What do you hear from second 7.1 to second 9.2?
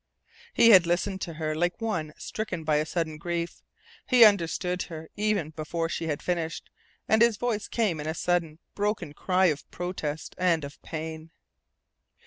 his voice came in a sudden broken